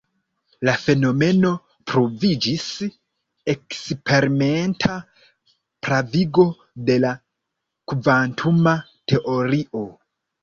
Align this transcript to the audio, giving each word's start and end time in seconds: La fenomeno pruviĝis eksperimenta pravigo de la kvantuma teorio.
La 0.67 0.73
fenomeno 0.83 1.49
pruviĝis 1.91 2.63
eksperimenta 3.53 4.95
pravigo 5.87 6.45
de 6.87 6.95
la 7.03 7.11
kvantuma 7.93 8.75
teorio. 9.13 9.83